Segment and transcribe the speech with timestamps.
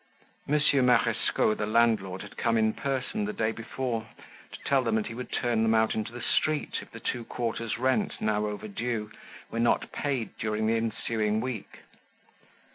[0.47, 4.07] Monsieur Marescot, the landlord had come in person the day before
[4.51, 7.23] to tell them that he would turn them out into the street if the two
[7.23, 9.11] quarters' rent now overdue
[9.51, 11.81] were not paid during the ensuing week.